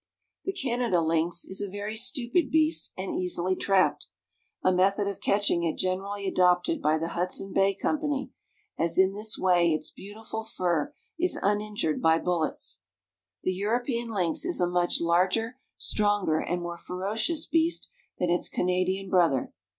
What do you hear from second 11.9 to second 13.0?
by bullets.